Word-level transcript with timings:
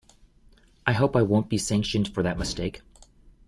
I 0.87 0.93
hope 0.93 1.15
I 1.15 1.21
won't 1.21 1.47
be 1.47 1.59
sanctioned 1.59 2.07
for 2.11 2.23
that 2.23 2.39
mistake. 2.39 2.81